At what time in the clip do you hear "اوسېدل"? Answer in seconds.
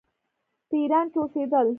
1.21-1.67